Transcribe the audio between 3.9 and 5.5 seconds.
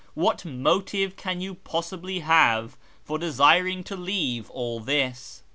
leave all this?